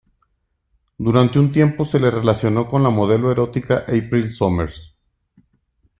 [0.97, 4.95] Durante un tiempo se le relacionó con la modelo erótica April Summers.